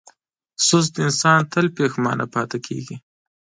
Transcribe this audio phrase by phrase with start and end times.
[0.67, 2.95] سست انسان تل پښېمانه پاتې کېږي.